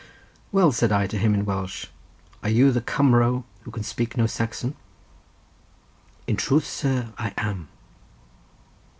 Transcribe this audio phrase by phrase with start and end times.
[0.51, 1.85] "Well," said I to him in Welsh,
[2.41, 4.73] "are you the Cumro who can speak no Saxon?"
[6.25, 7.67] "In truth, sir, I am."